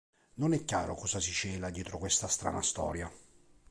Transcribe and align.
Non 0.37 0.53
è 0.55 0.63
chiaro 0.65 0.95
cosa 0.95 1.19
si 1.19 1.31
cela 1.31 1.69
dietro 1.69 1.99
questa 1.99 2.27
strana 2.27 2.63
storia. 2.63 3.07